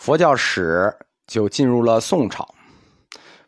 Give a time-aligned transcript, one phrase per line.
[0.00, 0.90] 佛教史
[1.26, 2.54] 就进入了宋朝。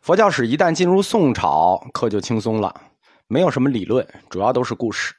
[0.01, 2.79] 佛教史一旦进入宋朝，课就轻松了，
[3.25, 5.15] 没有什么理论，主要都是故事。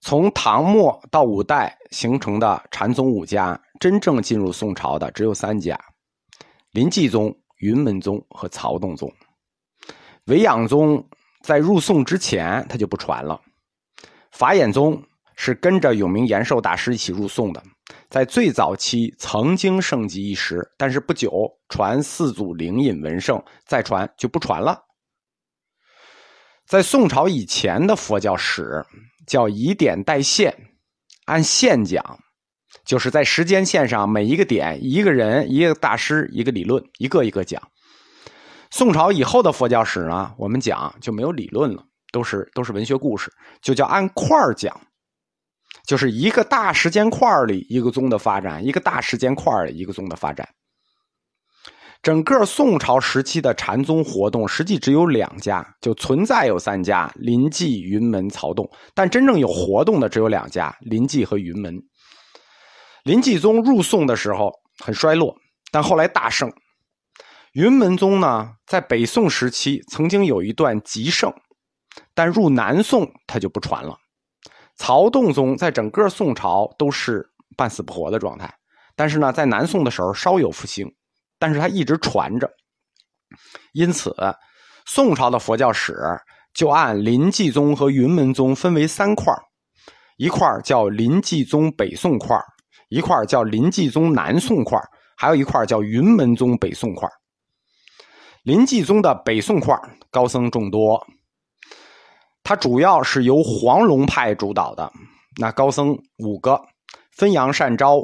[0.00, 5.78] 从唐末到五代形成的禅宗五家，真正进入宋朝的只有三家：
[6.72, 9.08] 临济宗、云门宗和曹洞宗。
[10.24, 11.08] 维养宗
[11.44, 13.40] 在入宋之前他就不传了。
[14.32, 15.00] 法眼宗
[15.36, 17.62] 是跟着永明延寿大师一起入宋的。
[18.08, 24.80] 在最早期曾经盛极一时，但是不久传四祖灵隐文圣，再传就不传了。
[26.66, 28.82] 在宋朝以前的佛教史
[29.26, 30.56] 叫以点带线，
[31.26, 32.18] 按线讲，
[32.86, 37.60] 就是在时间线上每一个点一个人一个大师一个理论一个一个讲。
[38.70, 43.30] 宋朝以后的佛教史呢，我们讲就没有理论了，都是都是文学故事，
[43.60, 44.74] 就叫按块儿讲。
[45.86, 50.48] 就是一个大时间块里一个宗的发展，一个大时间块里一个宗的发展。
[52.02, 58.70] 整个宋朝时期的禅宗活动，实际只有两家，就存在有三家：临济、云门、曹洞。
[58.94, 61.82] 但真正有活动的只有两家：临济和云门。
[63.04, 64.52] 临济宗入宋的时候
[64.84, 65.34] 很衰落，
[65.72, 66.52] 但后来大盛。
[67.52, 71.32] 云门宗呢，在北宋时期曾经有一段极盛，
[72.14, 73.96] 但入南宋它就不传了。
[74.76, 77.24] 曹洞宗在整个宋朝都是
[77.56, 78.52] 半死不活的状态，
[78.96, 80.86] 但是呢，在南宋的时候稍有复兴，
[81.38, 82.50] 但是它一直传着。
[83.72, 84.14] 因此，
[84.86, 85.96] 宋朝的佛教史
[86.52, 89.32] 就按临济宗和云门宗分为三块
[90.16, 92.38] 一块叫临济宗北宋块
[92.88, 94.78] 一块叫临济宗南宋块
[95.16, 97.08] 还有一块叫云门宗北宋块
[98.42, 99.74] 临济宗的北宋块
[100.10, 101.04] 高僧众多。
[102.44, 104.92] 它主要是由黄龙派主导的，
[105.40, 106.62] 那高僧五个：
[107.16, 108.02] 分阳善昭、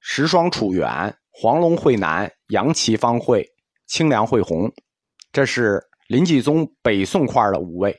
[0.00, 3.46] 石霜楚远、黄龙慧南、杨岐方慧、
[3.86, 4.72] 清凉慧红。
[5.30, 7.94] 这是临济宗北宋块的五位。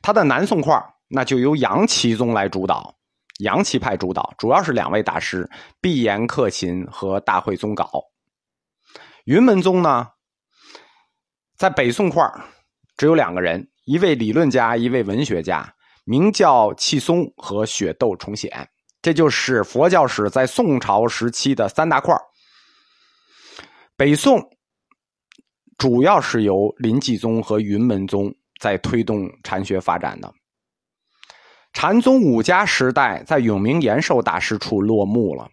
[0.00, 0.74] 他的南宋块
[1.06, 2.94] 那就由杨岐宗来主导，
[3.40, 5.46] 杨岐派主导，主要是两位大师：
[5.82, 7.90] 闭颜克勤和大慧宗稿。
[9.24, 10.08] 云门宗呢，
[11.58, 12.26] 在北宋块
[12.96, 13.68] 只有两个人。
[13.84, 15.74] 一位理论家，一位文学家，
[16.04, 18.68] 名叫契松和雪窦重显，
[19.02, 22.14] 这就是佛教史在宋朝时期的三大块
[23.96, 24.40] 北宋
[25.76, 30.32] 主要是由临济宗和云门宗在推动禅学发展的。
[31.72, 35.48] 禅宗五家时代在永明延寿大师处落幕了，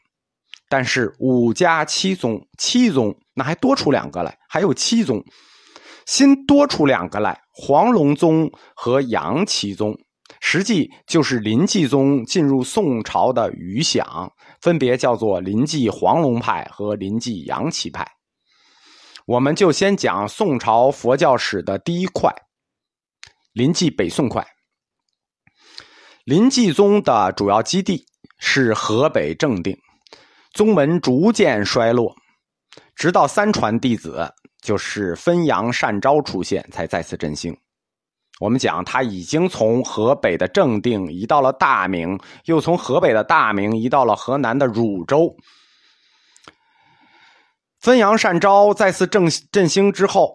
[0.67, 5.23] 但是五家七宗，七宗那还多出两个来，还有七宗。
[6.07, 9.93] 新多出两个来，黄龙宗和杨岐宗，
[10.39, 14.31] 实际就是临济宗进入宋朝的余响，
[14.61, 18.09] 分别叫做临济黄龙派和临济杨岐派。
[19.25, 22.33] 我们就先讲宋朝佛教史的第一块，
[23.51, 24.47] 临济北宋块。
[26.23, 28.05] 临济宗的主要基地
[28.39, 29.77] 是河北正定，
[30.53, 32.15] 宗门逐渐衰落，
[32.95, 34.33] 直到三传弟子。
[34.67, 37.55] 就是汾阳善昭出现，才再次振兴。
[38.41, 45.33] 我们讲他已经从河北的正定移到了大名，又从河北的大名移到了河南的汝州。
[47.79, 50.33] 汾阳善昭再次振振兴之后，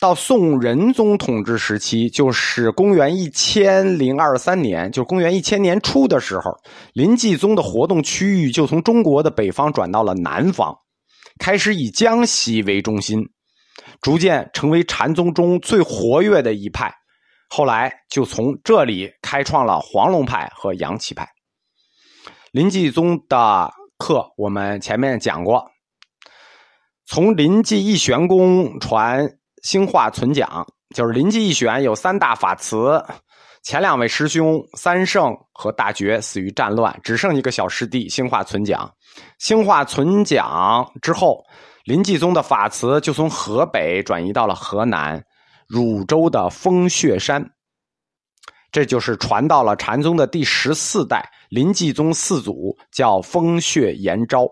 [0.00, 6.50] 到宋仁宗统治时期，就是公元一千零二三年，就公元一千年初的时候，
[6.94, 10.74] 临济宗的活动区域就从中国的北方转到了南方，
[11.38, 13.28] 开始以江西为中心。
[14.00, 16.92] 逐渐成为禅宗中最活跃的一派，
[17.48, 21.28] 后来就从这里开创了黄龙派和杨岐派。
[22.52, 25.64] 临济宗的课我们前面讲过，
[27.06, 29.28] 从临济义玄公传
[29.62, 33.04] 兴化存讲，就是临济义玄有三大法慈，
[33.62, 38.90] 前两位师兄三圣和大觉死于战乱，只剩一个小师弟兴化存讲。
[39.38, 41.44] 兴化存讲之后。
[41.88, 45.24] 林济宗的法慈就从河北转移到了河南
[45.66, 47.52] 汝州的风穴山，
[48.70, 54.46] 这就是传到了禅宗的第十四代林济宗四祖，叫风穴延昭。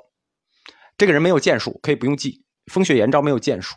[0.97, 2.43] 这个人没有建树，可以不用记。
[2.73, 3.75] 风穴延昭没有建树，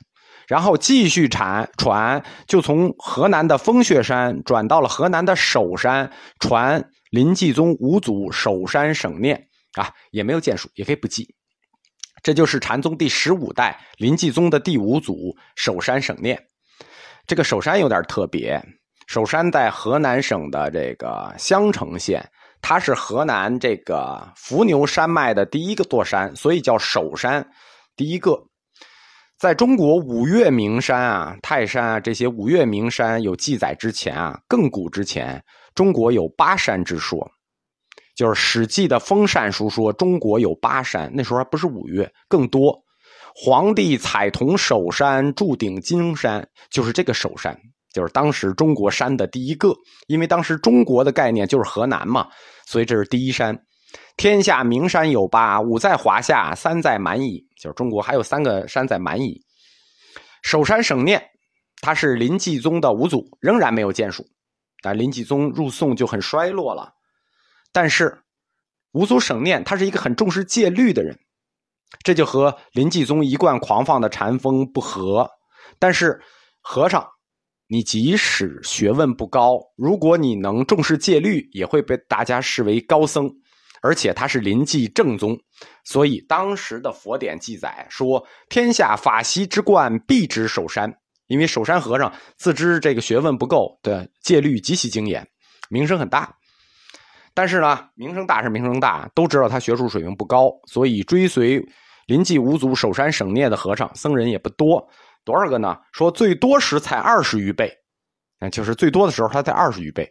[0.48, 6.10] 然后继续传传，就从河南的风穴山转到了河南的首山，
[6.40, 11.36] 传林济宗五祖首山省念啊，也没有建树，也可以不记。
[12.22, 16.42] 这就是禅宗第十五代临济宗的第五祖首山省念。
[17.28, 18.62] 这个首山有点特别，
[19.08, 22.24] 首山在河南省的这个襄城县，
[22.62, 27.48] 它是河南这个伏牛山脉的第一个座山，所以叫首山。
[27.96, 28.46] 第一个。
[29.38, 35.42] 在中国五岳名山啊、泰山啊这些五岳名山有记载之前啊，更古之前，
[35.74, 37.26] 中国有八山之说，
[38.20, 42.78] 就是《史记》的封禅书说中国有八山，那时候还不是五岳，更多。
[43.34, 47.58] 皇帝彩铜首山，铸鼎金山，就是这个首山，
[47.94, 49.74] 就是当时中国山的第一个，
[50.08, 52.28] 因为当时中国的概念就是河南嘛，
[52.66, 53.58] 所以这是第一山。
[54.18, 57.42] 天下名山有八，五在华夏，三在蛮夷。
[57.58, 59.42] 就是中国还有三个山在蛮夷。
[60.42, 61.24] 首山省念，
[61.82, 64.26] 他是林继宗的五祖，仍然没有建树。
[64.82, 66.99] 但林继宗入宋就很衰落了。
[67.72, 68.18] 但是
[68.92, 71.18] 五祖省念，他是一个很重视戒律的人，
[72.04, 75.30] 这就和林继宗一贯狂放的禅风不合。
[75.78, 76.20] 但是
[76.62, 77.08] 和尚，
[77.68, 83.30] 你即使学问不高，如果你能重视戒律，也会被大家视为高僧。
[83.82, 85.38] 而且他是临济正宗，
[85.86, 90.94] 所以当时的佛典记载说：“天下法席之冠，必指守山。”
[91.28, 95.26] 因为守山和尚自知这个学问不够，的戒律极其精严，
[95.70, 96.36] 名声很大。
[97.40, 101.66] 但是呢，名声大是名声大，都知道他学术水平不高，所以追随
[102.08, 104.86] 临济五祖守山省念的和尚僧人也不多。
[105.24, 105.74] 多少个呢？
[105.94, 107.72] 说最多时才二十余倍，
[108.42, 110.06] 那就是最多的时候他才二十余倍。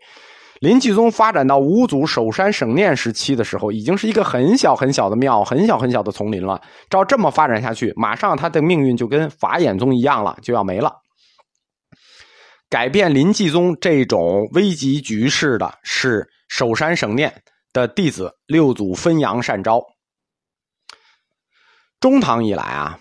[0.60, 6.58] 林继宗发展到五祖守山省念时期的时候，已经是一个很小很小的庙，很小很小的丛林了。
[6.88, 10.90] 照这么发展下去，马上他的命运就跟法眼宗一样了，就要没了。
[12.70, 17.42] 改变林继宗这种危急局势的是守山省念
[17.72, 19.84] 的弟子六祖分阳善昭。
[22.00, 22.98] 中唐以来啊。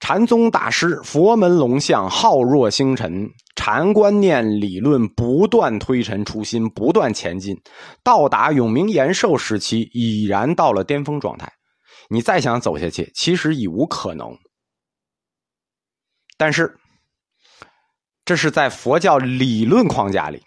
[0.00, 3.30] 禅宗大师，佛门龙象，浩若星辰。
[3.56, 7.56] 禅观念理论不断推陈出新，不断前进，
[8.02, 11.50] 到达永明延寿时期，已然到了巅峰状态。
[12.10, 14.36] 你再想走下去，其实已无可能。
[16.36, 16.76] 但是，
[18.26, 20.42] 这是在佛教理论框架里。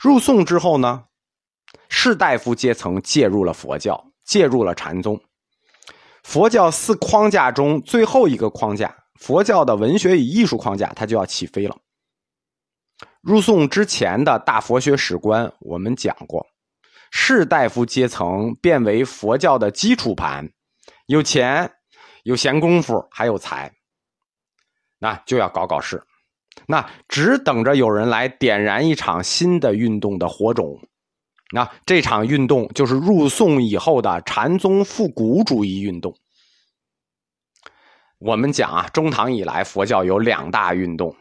[0.00, 1.04] 入宋之后呢，
[1.88, 5.20] 士大夫阶层介入了佛教，介入了禅宗。
[6.22, 11.76] 佛教四框架中最后一个框架，佛教的文学与艺术框架，它就要起飞了。
[13.20, 16.44] 入宋之前的大佛学史观，我们讲过，
[17.10, 20.48] 士大夫阶层变为佛教的基础盘，
[21.06, 21.70] 有钱、
[22.24, 23.72] 有闲工夫，还有财，
[24.98, 26.02] 那就要搞搞事，
[26.66, 30.80] 那只等着有人来点燃一场新的运动的火种。
[31.52, 36.12] 那这场运动就是入宋以后的禅宗复古主义运动。
[38.18, 41.14] 我们讲啊，中唐以来佛教有两大运动：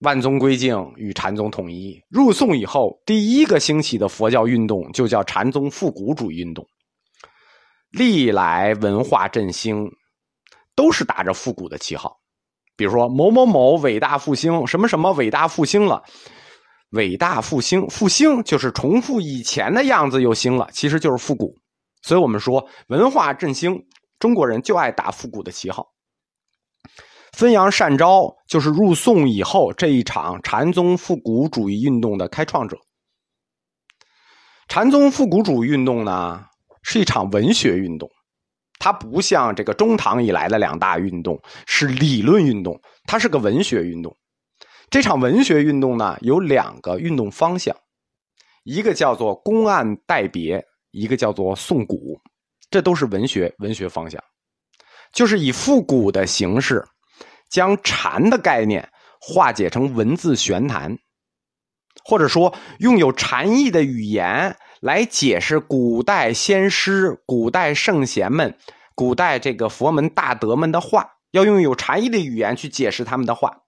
[0.00, 2.00] 万宗归敬与禅宗统一。
[2.08, 6.64] 入宋以后，第一个兴起的佛教运动就叫禅宗复古主义运动。
[7.90, 9.90] 历来文化振兴
[10.76, 12.16] 都是打着复古的旗号，
[12.76, 16.02] 比如说某某某伟大复兴，什么什么伟大复兴了。
[16.92, 21.54] 伟大复兴，复兴就是重复以前的样子又兴了，其实就是复古。
[22.02, 23.78] 所以我们说文化振兴，
[24.18, 25.86] 中国人就爱打复古的旗号。
[27.32, 32.76] 汾阳善昭就是入宋以后这一场禅宗复古主义运动的开创者。
[34.68, 36.44] 禅宗复古主义运动呢，
[36.82, 38.06] 是一场文学运动，
[38.78, 44.14] 它不像这个中唐以来的两大运动是理论运动，它是个文学运动。
[44.92, 47.74] 这场文学运动呢，有两个运动方向，
[48.62, 52.20] 一个叫做公案代别，一个叫做宋古，
[52.68, 54.22] 这都是文学文学方向，
[55.10, 56.84] 就是以复古的形式，
[57.48, 58.86] 将禅的概念
[59.18, 60.94] 化解成文字玄谈，
[62.04, 68.54] 或者说用有禅意的语言来解释古代先师、古代圣贤们、
[68.94, 73.61] 古代这个佛门大德们的话，要用有禅意的语言去解释他们的话。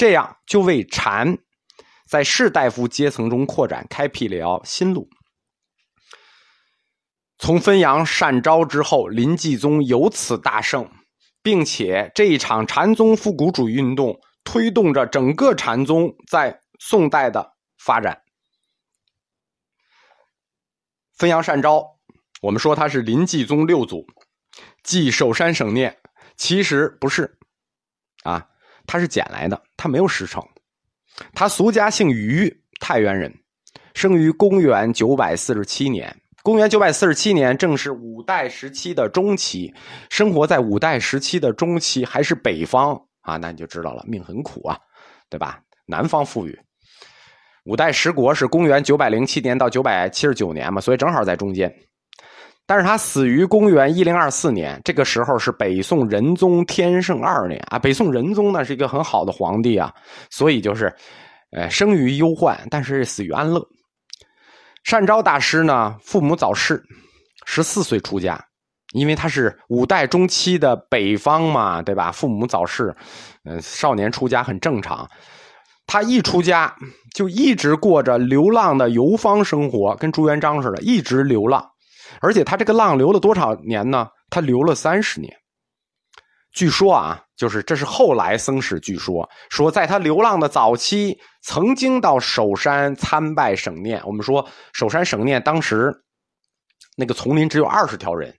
[0.00, 1.36] 这样就为禅
[2.08, 5.10] 在士大夫阶层中扩展开辟了新路。
[7.36, 10.90] 从汾阳善昭之后，林继宗由此大胜，
[11.42, 18.22] 并且这一场禅宗复古主义运动推动着整个禅宗在宋代的发展。
[21.18, 21.98] 汾阳善昭，
[22.40, 24.06] 我们说他是林继宗六祖，
[24.82, 26.00] 即守山省念，
[26.38, 27.38] 其实不是，
[28.22, 28.46] 啊。
[28.90, 30.42] 他是捡来的，他没有师承。
[31.32, 33.32] 他俗家姓于，太原人，
[33.94, 36.12] 生于公元九百四十七年。
[36.42, 39.72] 公元九百四十七年正是五代时期的中期，
[40.08, 43.36] 生活在五代时期的中期，还是北方啊？
[43.36, 44.76] 那你就知道了，命很苦啊，
[45.28, 45.60] 对吧？
[45.86, 46.58] 南方富裕。
[47.66, 51.72] 五代十国是公元九百零七年到九百七十九年嘛，所以正好在中间。
[52.70, 57.80] 但是他死于公元一零二四年，这个时候是北宋仁宗天圣二年啊。
[57.80, 59.92] 北宋仁宗呢是一个很好的皇帝啊，
[60.30, 60.94] 所以就是，
[61.50, 63.60] 呃，生于忧患，但是死于安乐。
[64.84, 66.80] 善昭大师呢，父母早逝，
[67.44, 68.40] 十四岁出家，
[68.92, 72.12] 因为他是五代中期的北方嘛，对吧？
[72.12, 72.94] 父母早逝，
[73.46, 75.10] 嗯，少年出家很正常。
[75.88, 76.72] 他一出家
[77.16, 81.68] 就一直过着流浪的游方生活，跟朱元璋似的，一直流浪。
[82.20, 84.08] 而且他这个浪流了多少年呢？
[84.28, 85.34] 他流了三十年。
[86.52, 94.02] 据说啊，就是这是后来僧史据说，说在他流浪的早期，曾经到首山参拜省念。
[94.04, 95.92] 我们说首山省念当时
[96.96, 98.34] 那个丛林只有二十条人，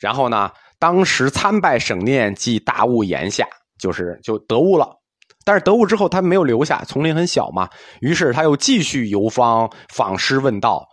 [0.00, 3.46] 然后呢，当时参拜省念即大悟言下，
[3.78, 4.96] 就是就得悟了。
[5.44, 7.68] 但是得悟之后，他没有留下，丛林很小嘛，
[8.00, 10.86] 于是他又继续游方访师问道，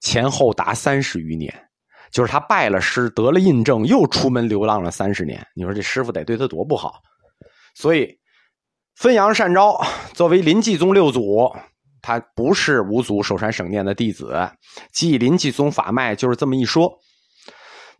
[0.00, 1.52] 前后达三十余年，
[2.10, 5.44] 就是他拜了师，得了印证，又出门流浪了三十年。
[5.54, 7.00] 你说这师傅得对他多不好？
[7.74, 8.18] 所以，
[8.96, 9.80] 汾阳善昭
[10.14, 11.50] 作为临济宗六祖，
[12.02, 14.50] 他不是五祖首山省念的弟子，
[14.92, 16.92] 继临济宗法脉就是这么一说。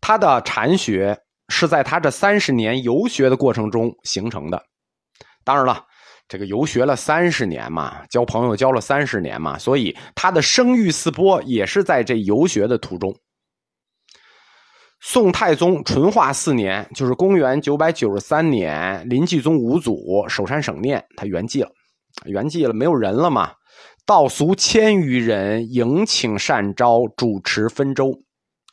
[0.01, 4.63] 他的禅学是在他这三十年游学的过程中形成的。
[5.45, 5.85] 当然了，
[6.29, 13.17] 这个游学了三十年嘛，交朋友交了三十年嘛，所以他的声誉四波也是在这游学的途中。
[15.01, 21.71] 宋太宗淳化四年，就是公元九百九十三年，临济宗五祖首山省念，他圆寂了，
[22.27, 23.53] 圆寂了，没有人了嘛，
[24.05, 28.13] 道俗千余人迎请善昭主持分州，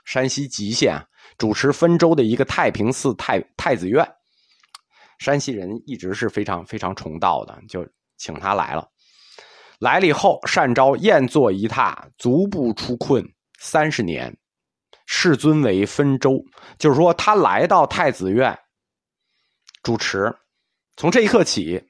[0.04, 1.00] 山西吉县
[1.38, 4.06] 主持分州的一个太平寺太太子院。
[5.20, 8.88] 山西人一直是非常非常崇道的，就请他来了。
[9.80, 13.24] 来了以后，善昭宴坐一榻，足不出困
[13.60, 14.36] 三十年，
[15.06, 16.42] 世尊为分州。
[16.78, 18.58] 就是说，他来到太子院
[19.84, 20.34] 主持，
[20.96, 21.84] 从这一刻起，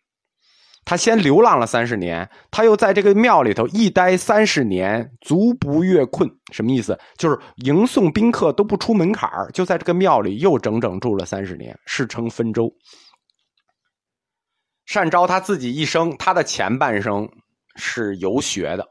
[0.83, 6.29] 他先流浪了三十年，他又在这个庙里头一待三十年，足不越困。
[6.51, 6.99] 什么意思？
[7.17, 12.71] 就是迎送宾客都不出门槛就在这个庙里又整整住了三十年，世称分州。
[14.93, 17.29] 单昭他自己一生，他的前半生
[17.75, 18.87] 是游学的，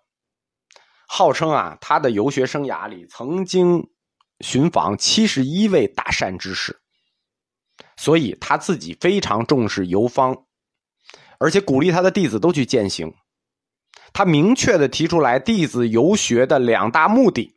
[1.09, 3.89] 号称啊，他的游学生涯里曾经
[4.41, 6.79] 寻访七十一位大善之士，
[7.97, 10.37] 所以他自己非常重视游方，
[11.39, 13.11] 而且鼓励他的弟子都去践行。
[14.13, 17.57] 他明确的提出来弟子游学的两大目的，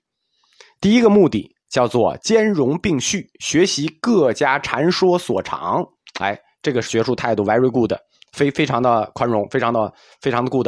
[0.79, 5.85] 第一个目的叫做兼容并蓄，学习各家禅说所长。
[6.19, 7.91] 哎，这个学术态度 very good。
[8.37, 9.91] 非非常的宽容，非常的
[10.21, 10.67] 非常的 good，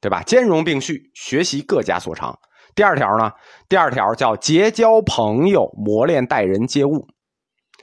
[0.00, 0.22] 对吧？
[0.22, 2.38] 兼容并蓄，学习各家所长。
[2.74, 3.32] 第二条呢？
[3.68, 7.08] 第二条叫结交朋友，磨练待人接物。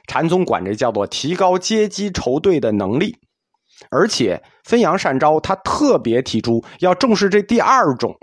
[0.07, 3.17] 禅宗管这叫做提高阶级筹对的能力。
[3.89, 8.15] 而且分阳善招，他特别提出要重视这第二种，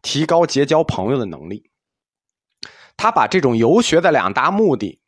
[0.00, 1.70] 提高结交朋友的能力。
[2.96, 5.00] 他把这种游学的两大目的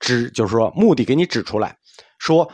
[0.00, 1.76] 指，就是说目的给你指出来，
[2.18, 2.50] 说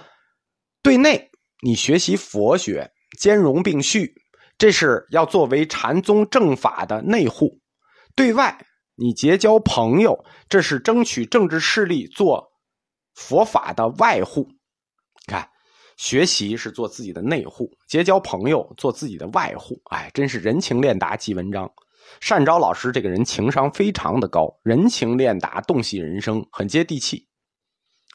[0.83, 1.31] 对内。
[1.65, 4.15] 你学习佛学，兼容并蓄，
[4.59, 7.59] 这是要作为禅宗正法的内护；
[8.15, 8.67] 对外，
[8.97, 12.53] 你结交朋友，这是争取政治势力做
[13.15, 14.47] 佛法的外护。
[15.27, 15.49] 看，
[15.97, 19.81] 学习是做自己的内护，结交朋友做自己的外护。
[19.87, 21.73] 哎，真是人情练达即文章。
[22.29, 27.27] 单昭老师这个人情商非常的高，人情练达，洞悉人生，很接地气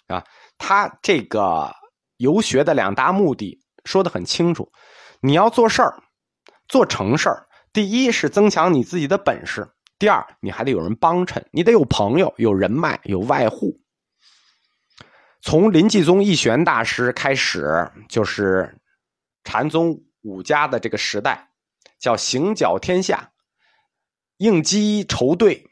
[0.05, 0.23] 啊。
[0.59, 1.78] 他这个。
[2.19, 4.69] 游学的两大目的说的很清楚，
[5.21, 6.03] 你要做事儿，
[6.67, 13.79] 做成事儿，第一是增强你自己的本事，第二你还得有人帮衬，你得有朋友、有人脉、有外护。
[15.41, 18.77] 从林济宗义玄大师开始，就是
[19.45, 21.51] 禅宗五家的这个时代，
[21.99, 23.31] 叫行脚天下，
[24.35, 25.65] 应机筹对，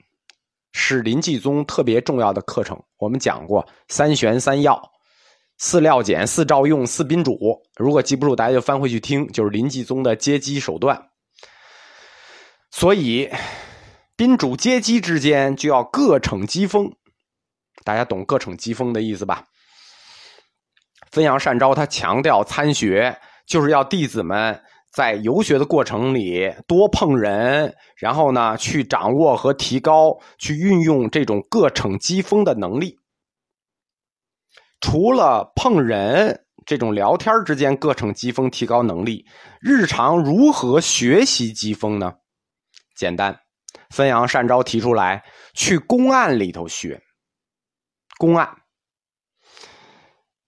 [0.71, 2.81] 是林济宗特别重要的课程。
[2.97, 4.93] 我们讲过三玄三要。
[5.57, 7.35] 四料简、四照用、四宾主，
[7.77, 11.09] 如果记不住，大家就翻回去听，就是林济宗的接机手段。
[12.69, 13.27] 所以，
[14.15, 16.91] 宾主接机之间就要各逞机锋，
[17.83, 19.43] 大家懂各逞机锋的意思吧？
[21.09, 24.61] 汾阳善招，他强调参学，就是要弟子们
[24.91, 32.95] 在游学的过程里多碰人，然后呢，去掌握和提高，去运用这种各逞机锋的能力。
[34.79, 39.25] 除了碰人这种聊天之间各逞机锋提高能力，
[39.59, 42.13] 日常如何学习机锋呢？
[42.95, 43.39] 简单，
[43.89, 47.01] 汾阳善昭提出来去公案里头学。
[48.17, 48.49] 公案，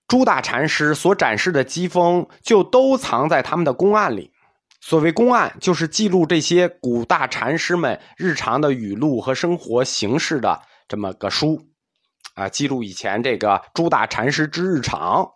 [0.07, 4.31] 诸大禅师所展示的机锋就都藏在他们的公案里。
[4.81, 11.61] 所谓公案，就是记录这些古大禅师们日常的语录和生活形式的这么个书，
[12.39, 15.29] 啊，记录以前这个诸大禅师之日常，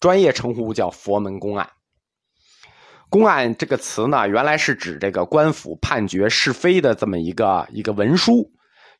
[0.00, 1.70] 专业称呼叫佛门公案。
[3.08, 8.50] 公案这个词呢，原来是指这个官府判决是非的这么一个一个文书，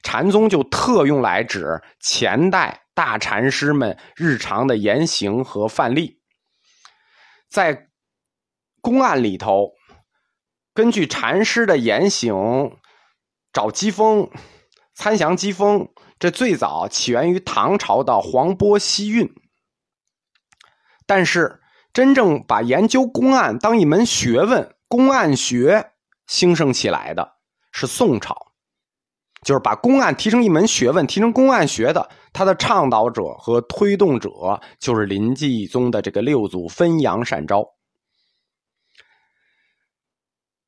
[0.04, 6.20] 禅宗就特用来指前代大禅师们日常的言行和范例，
[7.50, 7.88] 在
[8.80, 9.72] 公案里头。
[10.74, 12.76] 根据禅师的言行
[13.52, 14.30] 找机锋，
[14.94, 15.88] 参详机锋，
[16.18, 19.32] 这最早起源于唐朝的黄波西运。
[21.06, 25.92] 但是，真正把研究公案当一门学问，公案学
[26.26, 27.36] 兴盛起来的
[27.72, 28.52] 是宋朝，
[29.42, 37.66] 就是把公案提成一门学问，提成公案学的，他的倡导者和推动者就是临济宗的这个六祖汾阳善昭。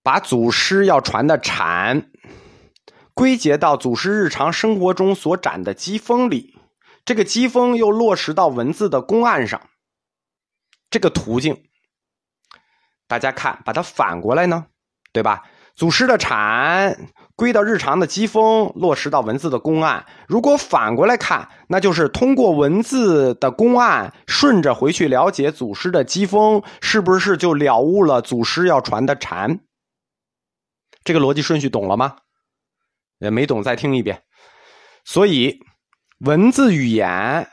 [0.03, 2.11] 把祖师要传的禅
[3.15, 6.57] 归结到祖师日常生活中所展的机锋里，
[7.05, 9.61] 这个机锋又落实到文字的公案上，
[10.91, 11.65] 这个途径，
[13.07, 14.67] 大家看，把它反过来呢，
[15.13, 15.43] 对吧？
[15.77, 20.05] 祖师的禅归到日常的机锋，落实到文字的公案。
[20.29, 29.61] 如果反过来看，那就是通过文字的公案，顺着回去了解祖师的机锋，是不是就了悟了祖师要传的禅？
[31.03, 32.17] 这个逻辑顺序懂了吗？
[33.21, 34.23] 也没懂，再听一遍。
[35.05, 35.61] 所以，
[36.21, 37.49] 文字语言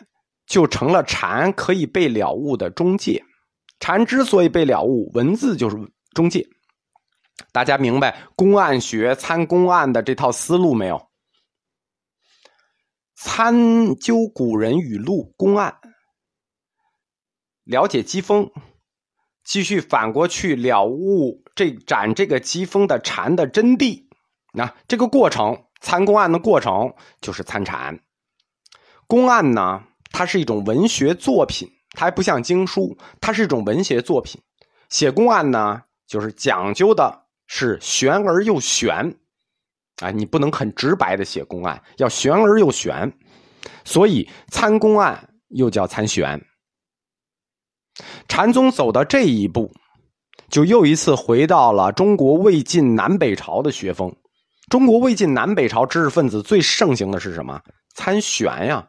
[0.48, 3.24] 就成了禅可以被了悟的中介。
[3.80, 5.78] 禅之所以被了悟，文字就是
[6.16, 6.48] 中介。
[7.52, 11.08] 大家明白公案学参公案的这套思路没有？
[13.16, 15.78] 参究古人语录公案，
[17.64, 18.50] 了解机锋。
[19.44, 24.07] 继续反过去了悟这展这个机锋的禅的真谛，
[24.58, 26.92] 那这个过程参公案的过程
[27.22, 28.00] 就是参禅。
[29.06, 34.42] 公案呢，它是一种文学作品，它还不像经书，它是一种文学作品。
[34.90, 39.16] 写公案呢，就是讲究的是玄而又玄，
[40.02, 43.14] 啊，你不能很直白的写公案，要玄而又玄，
[43.86, 46.44] 所以参公案又叫参玄。
[48.28, 49.72] 禅宗走到这一步，
[50.50, 54.16] 就又一次回到了中国魏晋南北朝的学风。
[54.70, 57.62] 中国魏晋南北朝知识分子最盛行的是什么？
[57.96, 58.88] 参玄呀。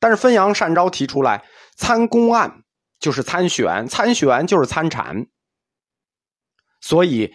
[0.00, 1.44] 但是汾阳善昭提出来，
[1.76, 2.64] 参公案
[2.98, 5.24] 就是参玄，参玄就是参禅。
[6.80, 7.32] 所以，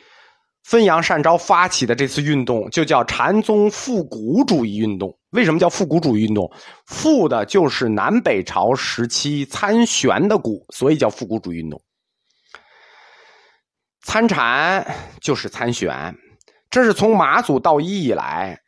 [0.65, 5.17] 汾阳善昭发起的这次运动就叫禅宗复古主义运动。
[5.29, 6.51] 为什么叫复古主义运动？
[6.85, 11.81] 复的就是南北朝时期参玄的古，所以叫复古主义运动。
[14.01, 14.85] 参禅
[15.21, 16.13] 就是参玄，
[16.69, 18.59] 这是从马祖道一以来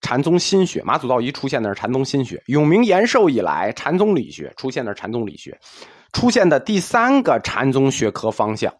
[0.00, 0.82] 禅宗心学。
[0.82, 5.58] 马祖道一出现的是禅宗心学，永明延寿以来禅宗理学出现的是禅宗理学，
[6.12, 8.74] 出现的第三个禅宗学科方向。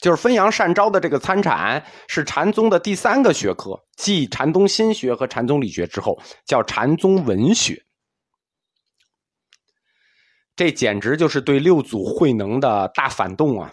[0.00, 7.80] 就是汾阳善昭的这个参禅是禅宗的第三个学科，继禅宗心学和禅宗理学之后，叫禅宗文学。
[10.56, 13.72] 这简直就是对六祖慧能的大反动啊！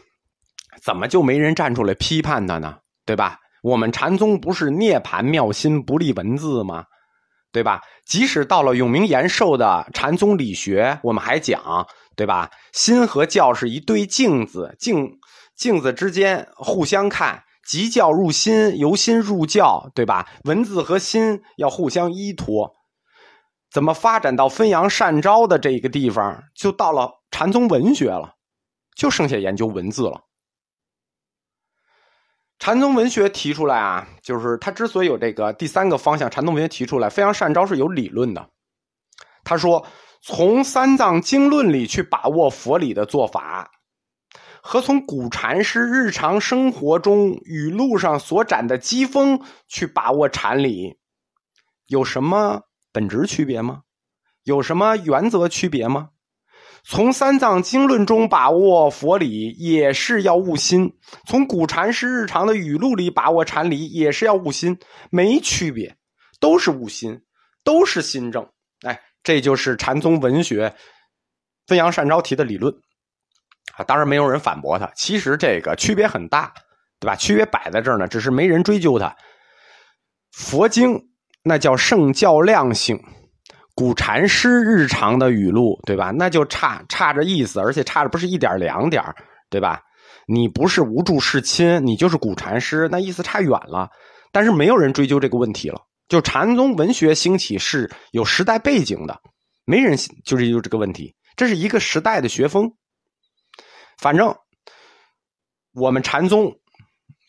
[0.84, 2.78] 怎么就没人站出来批判他呢？
[3.06, 3.40] 对吧？
[3.62, 6.86] 我们禅宗不是涅盘妙心不立文字吗？
[7.52, 7.82] 对吧？
[8.06, 12.48] 即使到了永明延寿的禅宗理学，我们还讲，对吧？
[12.74, 15.18] 心和教是一对镜子，镜。
[15.56, 20.26] 镜子之间互相看，即教入心，由心入教，对吧？
[20.44, 22.72] 文字和心要互相依托。
[23.72, 28.36] 怎么发展到汾阳善昭的这个地方，就到了禅宗文学了，
[28.96, 30.29] 就剩下研究文字了。
[32.60, 38.50] 禅宗文学提出来啊，就是他之所以有这个第三个方向，禅宗文学提出来，非常善招是有理论的。
[39.46, 39.88] 他说，
[40.22, 43.72] 从三藏经论里去把握佛理的做法。
[44.62, 50.98] 和从古禅师日常生活中语录上所展的机锋去把握禅理，
[51.88, 53.84] 有什么本质区别吗？
[54.44, 56.10] 有什么原则区别吗？
[56.92, 60.88] 从三藏经论中把握佛理，也是要悟心；
[61.28, 64.76] 从古禅师日常的语录里把握禅理，也是要悟心，
[65.12, 65.96] 没区别，
[66.40, 67.22] 都是悟心，
[67.64, 68.44] 都是心正。
[68.82, 70.74] 哎，这就是禅宗文学
[71.68, 72.74] 汾阳善昭提的理论。
[73.76, 74.92] 啊，当然没有人反驳他。
[74.96, 76.52] 其实这个区别很大，
[77.00, 77.16] 对吧？
[77.16, 79.16] 区别摆在这儿呢，只是没人追究他。
[80.32, 81.00] 佛经
[81.44, 83.00] 那叫圣教量性，
[83.80, 86.12] 古禅师日常的语录，对吧？
[86.12, 89.02] 那就差差着意思，而且差的不是一点两点，
[89.50, 89.82] 对吧？
[90.28, 93.90] 你不是无助世亲，你就是古禅师，那意思差远了。
[94.34, 95.82] 但是没有人追究这个问题了。
[96.10, 99.18] 就禅宗文学兴起是有时代背景的，
[99.64, 102.70] 没人就是就这个问题，这是一个时代的学风。
[103.98, 104.36] 反正
[105.74, 106.54] 我们禅宗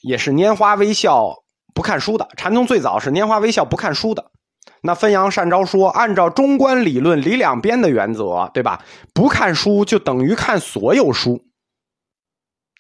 [0.03, 1.33] 也是拈花微笑
[1.77, 2.29] 不看书的。
[2.37, 4.33] 禅宗最早是拈花微笑不看书的。
[4.83, 8.85] 那汾阳善昭说，按照中观理论理两边的原则，对吧？
[9.12, 11.45] 不看书就等于看所有书。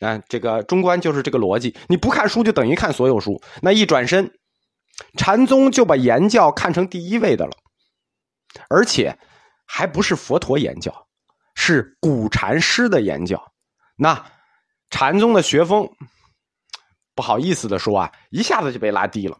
[0.00, 1.76] 啊，这个中观就是这个逻辑。
[1.88, 3.42] 你不看书就等于看所有书。
[3.60, 4.32] 那一转身，
[5.18, 7.52] 禅宗就把言教看成第一位的了，
[8.70, 9.18] 而且
[9.66, 11.06] 还不是佛陀言教，
[11.54, 13.52] 是古禅师的言教。
[13.96, 14.24] 那
[14.88, 15.90] 禅宗的学风，
[17.14, 19.36] 不好意思的说啊，一下子就被拉低了，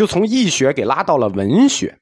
[0.00, 2.00] 就从易学给拉到了文学。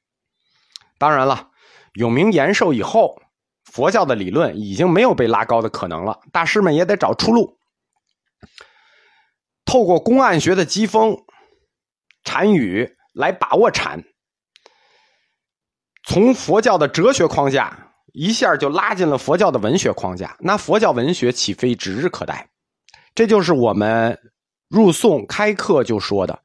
[0.99, 1.49] 当然了，
[1.95, 3.21] 永明延寿以后，
[3.65, 7.59] 佛教的理论已经没有被拉高的可能了，大师们也得找出路。
[9.65, 11.17] 透过公案学的机锋，
[12.23, 14.05] 禅语来把握禅，
[16.05, 22.49] 从佛教的哲学框架一下就拉进了佛教的文学框架，那佛教文学起飞指日可待。
[23.17, 24.17] 这就是我们
[24.69, 26.41] 入宋开课就说的，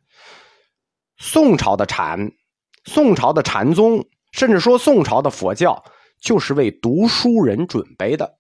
[1.18, 2.32] 宋朝的禅，
[2.86, 5.84] 宋朝的禅宗，甚至说宋朝的佛教，
[6.22, 8.38] 就是为读书人准备的。